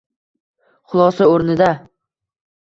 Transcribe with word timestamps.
Xulosa 0.89 1.29
o‘rnida 1.35 1.71